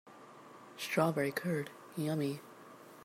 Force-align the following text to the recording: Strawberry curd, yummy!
Strawberry 0.77 1.31
curd, 1.31 1.69
yummy! 1.95 2.41